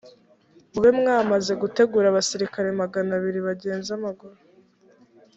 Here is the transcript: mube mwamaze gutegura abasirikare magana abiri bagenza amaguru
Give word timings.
mube 0.71 0.89
mwamaze 0.99 1.51
gutegura 1.61 2.05
abasirikare 2.09 2.67
magana 2.81 3.09
abiri 3.19 3.39
bagenza 3.47 3.89
amaguru 3.97 4.37